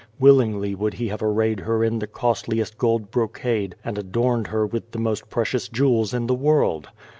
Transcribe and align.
Willingly 0.19 0.73
would 0.73 0.95
he 0.95 1.09
have 1.09 1.21
arrayed 1.21 1.59
her 1.59 1.83
in 1.83 1.99
the 1.99 2.07
costliest 2.07 2.79
gold 2.79 3.11
brocade 3.11 3.75
and 3.85 3.99
adorned 3.99 4.47
her 4.47 4.65
with 4.65 4.89
the 4.89 4.97
most 4.99 5.29
precious 5.29 5.67
jewels 5.67 6.11
in 6.11 6.25
the 6.25 6.33
world! 6.33 6.89